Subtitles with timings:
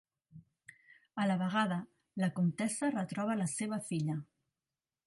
[1.23, 1.77] A la vegada,
[2.25, 4.19] la comtessa retroba la seva filla.